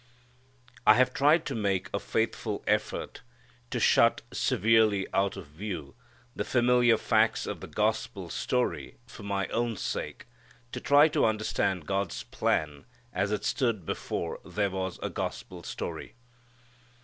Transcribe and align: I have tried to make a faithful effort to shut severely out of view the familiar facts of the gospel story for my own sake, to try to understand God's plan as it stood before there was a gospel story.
I 0.83 0.95
have 0.95 1.13
tried 1.13 1.45
to 1.45 1.53
make 1.53 1.87
a 1.93 1.99
faithful 1.99 2.63
effort 2.65 3.21
to 3.69 3.79
shut 3.79 4.23
severely 4.33 5.05
out 5.13 5.37
of 5.37 5.45
view 5.45 5.93
the 6.35 6.43
familiar 6.43 6.97
facts 6.97 7.45
of 7.45 7.59
the 7.59 7.67
gospel 7.67 8.27
story 8.31 8.95
for 9.05 9.21
my 9.21 9.45
own 9.49 9.77
sake, 9.77 10.25
to 10.71 10.81
try 10.81 11.07
to 11.09 11.25
understand 11.27 11.85
God's 11.85 12.23
plan 12.23 12.85
as 13.13 13.31
it 13.31 13.45
stood 13.45 13.85
before 13.85 14.39
there 14.43 14.71
was 14.71 14.97
a 15.03 15.09
gospel 15.11 15.61
story. 15.61 16.15